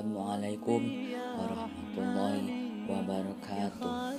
[0.00, 0.80] Assalamualaikum
[1.36, 4.16] warahmatullahi wabarakatuh.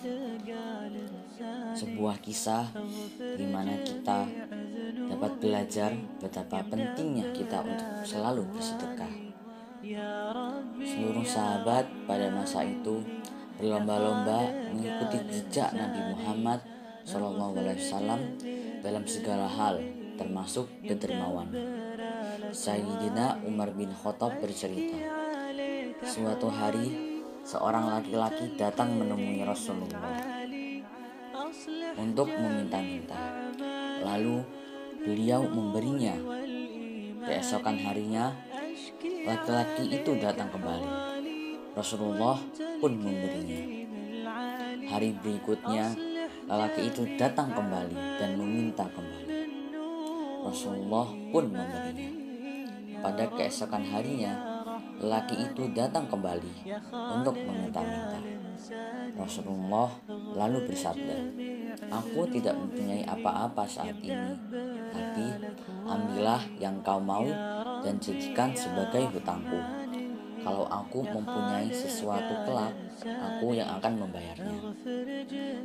[1.73, 2.69] Sebuah kisah
[3.17, 4.29] di mana kita
[5.09, 5.89] dapat belajar
[6.21, 9.09] betapa pentingnya kita untuk selalu bersedekah.
[10.85, 13.01] Seluruh sahabat pada masa itu
[13.57, 16.61] berlomba-lomba mengikuti jejak Nabi Muhammad
[17.09, 17.57] SAW
[18.85, 19.81] dalam segala hal,
[20.13, 21.49] termasuk kedermawan.
[22.53, 25.20] Sayyidina Umar bin Khattab bercerita,
[26.01, 30.17] suatu hari seorang laki-laki datang menemui Rasulullah
[31.97, 33.17] untuk meminta-minta.
[34.01, 34.41] Lalu
[35.05, 36.17] beliau memberinya.
[37.21, 38.33] Keesokan harinya,
[39.29, 40.89] laki-laki itu datang kembali.
[41.77, 42.41] Rasulullah
[42.81, 43.61] pun memberinya.
[44.89, 45.93] Hari berikutnya,
[46.49, 49.29] lelaki itu datang kembali dan meminta kembali.
[50.49, 52.09] Rasulullah pun memberinya.
[53.05, 54.50] Pada keesokan harinya,
[55.01, 58.21] lelaki itu datang kembali untuk meminta-minta.
[59.17, 59.89] Rasulullah
[60.37, 61.17] lalu bersabda,
[61.89, 64.37] Aku tidak mempunyai apa-apa saat ini,
[64.93, 65.25] tapi
[65.89, 67.25] ambillah yang kau mau
[67.81, 69.57] dan jadikan sebagai hutangku.
[70.41, 72.73] Kalau aku mempunyai sesuatu kelak,
[73.05, 74.57] aku yang akan membayarnya.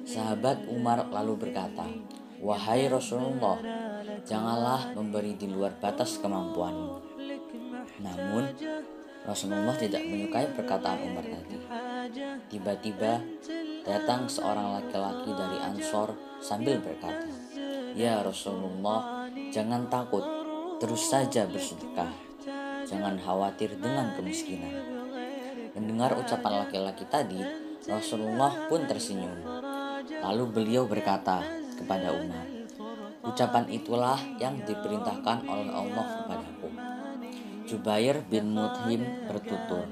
[0.05, 1.84] Sahabat Umar lalu berkata,
[2.37, 3.57] Wahai Rasulullah,
[4.29, 7.01] janganlah memberi di luar batas kemampuanmu.
[8.05, 8.53] Namun,
[9.27, 11.59] Rasulullah tidak menyukai perkataan Umar tadi.
[12.47, 13.19] Tiba-tiba
[13.83, 17.27] datang seorang laki-laki dari Ansor sambil berkata,
[17.99, 20.23] Ya Rasulullah, jangan takut,
[20.79, 22.15] terus saja bersedekah.
[22.87, 24.71] Jangan khawatir dengan kemiskinan.
[25.75, 27.43] Mendengar ucapan laki-laki tadi,
[27.91, 29.43] Rasulullah pun tersenyum.
[30.23, 31.43] Lalu beliau berkata
[31.75, 32.47] kepada Umar,
[33.27, 36.07] Ucapan itulah yang diperintahkan oleh Allah.
[37.67, 39.91] Jubair bin Mut'im bertutur.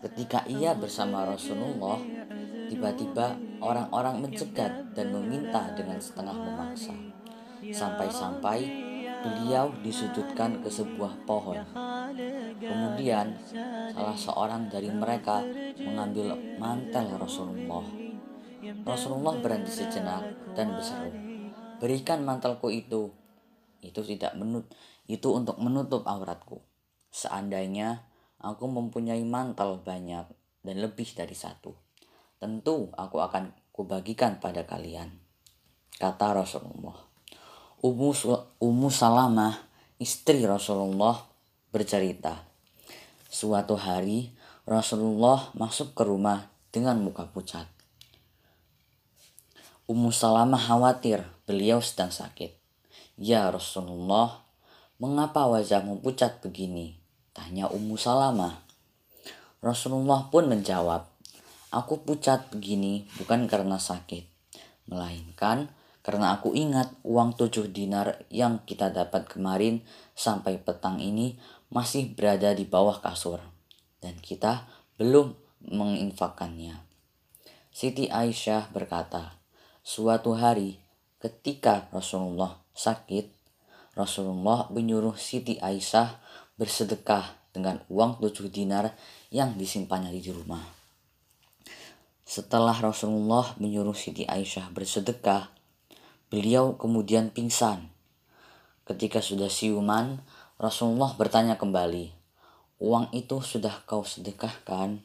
[0.00, 2.00] Ketika ia bersama Rasulullah,
[2.72, 6.94] tiba-tiba orang-orang mencegat dan meminta dengan setengah memaksa.
[7.60, 11.58] Sampai-sampai beliau disudutkan ke sebuah pohon.
[12.58, 13.34] Kemudian
[13.92, 15.42] salah seorang dari mereka
[15.82, 17.84] mengambil mantel Rasulullah.
[18.86, 21.10] Rasulullah berhenti sejenak dan berseru,
[21.82, 23.10] "Berikan mantelku itu."
[23.78, 24.66] Itu tidak menut
[25.08, 26.60] itu untuk menutup auratku.
[27.08, 28.04] Seandainya
[28.38, 30.28] aku mempunyai mantel banyak
[30.62, 31.72] dan lebih dari satu,
[32.36, 35.10] tentu aku akan kubagikan pada kalian.
[35.98, 36.94] Kata Rasulullah.
[37.78, 38.10] Ummu,
[38.58, 39.54] Ummu Salamah,
[40.02, 41.26] istri Rasulullah,
[41.70, 42.42] bercerita.
[43.30, 44.34] Suatu hari
[44.66, 47.70] Rasulullah masuk ke rumah dengan muka pucat.
[49.88, 52.52] Ummu Salamah khawatir beliau sedang sakit.
[53.16, 54.47] Ya Rasulullah,
[54.98, 56.98] Mengapa wajahmu pucat begini?
[57.30, 58.66] Tanya Ummu Salamah.
[59.62, 61.06] Rasulullah pun menjawab,
[61.70, 64.26] Aku pucat begini bukan karena sakit,
[64.90, 65.70] melainkan
[66.02, 69.86] karena aku ingat uang tujuh dinar yang kita dapat kemarin
[70.18, 71.38] sampai petang ini
[71.70, 73.38] masih berada di bawah kasur
[74.02, 74.66] dan kita
[74.98, 75.30] belum
[75.62, 76.74] menginfakkannya.
[77.70, 79.38] Siti Aisyah berkata,
[79.86, 80.82] suatu hari
[81.22, 83.37] ketika Rasulullah sakit,
[83.98, 86.22] Rasulullah menyuruh Siti Aisyah
[86.54, 88.94] bersedekah dengan uang tujuh dinar
[89.34, 90.62] yang disimpannya di rumah.
[92.22, 95.50] Setelah Rasulullah menyuruh Siti Aisyah bersedekah,
[96.30, 97.90] beliau kemudian pingsan.
[98.86, 100.22] Ketika sudah siuman,
[100.62, 102.14] Rasulullah bertanya kembali,
[102.78, 105.02] "Uang itu sudah kau sedekahkan?"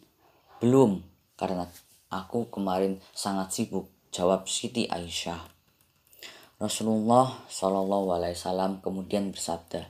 [0.62, 1.02] "Belum,
[1.34, 1.66] karena
[2.14, 5.53] aku kemarin sangat sibuk," jawab Siti Aisyah.
[6.64, 9.84] Rasulullah Shallallahu Alaihi Wasallam kemudian bersabda,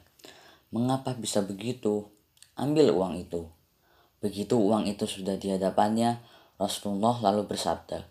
[0.73, 2.09] "Mengapa bisa begitu?
[2.57, 3.45] Ambil uang itu."
[4.17, 6.17] Begitu uang itu sudah di hadapannya,
[6.57, 8.09] Rasulullah lalu bersabda,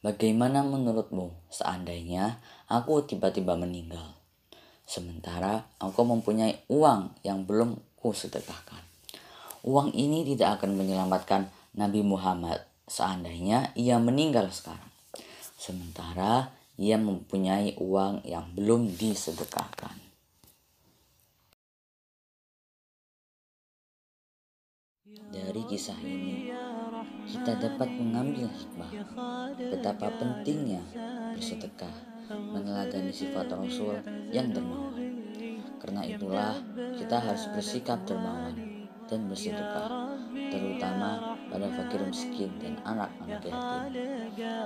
[0.00, 4.16] "Bagaimana menurutmu seandainya aku tiba-tiba meninggal,
[4.88, 8.80] sementara aku mempunyai uang yang belum kusedekahkan?
[9.68, 14.88] Uang ini tidak akan menyelamatkan Nabi Muhammad seandainya ia meninggal sekarang."
[15.60, 20.02] Sementara ia mempunyai uang yang belum disedekahkan.
[25.32, 26.48] Dari kisah ini,
[27.28, 28.92] kita dapat mengambil hikmah
[29.56, 30.80] betapa pentingnya
[31.36, 31.92] bersedekah,
[32.28, 34.00] meneladani sifat Rasul
[34.32, 34.96] yang dermawan.
[35.80, 36.56] Karena itulah
[36.96, 38.56] kita harus bersikap dermawan
[39.08, 43.54] dan bersedekah, terutama pada fakir miskin dan anak-anak yatim.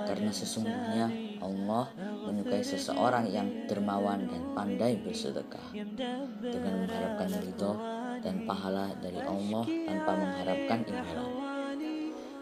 [0.07, 1.05] Karena sesungguhnya
[1.43, 5.75] Allah menyukai seseorang yang dermawan dan pandai bersedekah
[6.39, 7.73] dengan mengharapkan ridho
[8.23, 11.29] dan pahala dari Allah tanpa mengharapkan imbalan.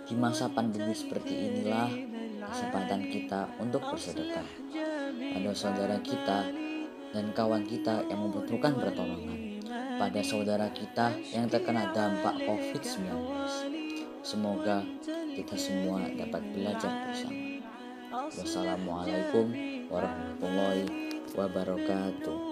[0.06, 1.90] Di masa pandemi seperti inilah
[2.46, 4.46] kesempatan kita untuk bersedekah
[5.34, 6.46] pada saudara kita
[7.10, 9.64] dan kawan kita yang membutuhkan pertolongan,
[9.98, 13.85] pada saudara kita yang terkena dampak COVID-19.
[14.26, 14.82] Semoga
[15.38, 17.62] kita semua dapat belajar bersama.
[18.34, 19.54] Wassalamualaikum
[19.86, 20.86] warahmatullahi
[21.38, 22.45] wabarakatuh.